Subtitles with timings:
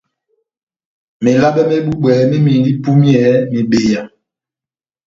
[1.23, 4.01] Melabe mé búbwɛ mémɛdɛndi ipúmiyɛ mebeya.